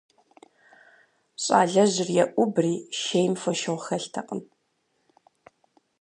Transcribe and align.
Щӏалэжьыр 1.43 2.09
еӏубри,- 2.23 2.73
шейм 2.99 3.33
фошыгъу 3.41 3.81
хэлътэкъым. 3.85 4.41